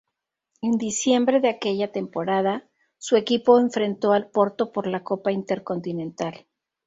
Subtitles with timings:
[0.63, 2.67] En diciembre de aquella temporada,
[2.97, 6.47] su equipo enfrentó al Porto por la Copa Intercontinental.